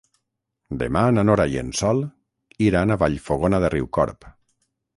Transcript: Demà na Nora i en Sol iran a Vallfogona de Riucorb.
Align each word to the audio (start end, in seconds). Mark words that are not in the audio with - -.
Demà 0.83 1.03
na 1.17 1.23
Nora 1.29 1.45
i 1.55 1.59
en 1.63 1.69
Sol 1.81 2.01
iran 2.71 2.91
a 2.91 2.99
Vallfogona 3.07 3.63
de 3.65 3.73
Riucorb. 3.77 4.31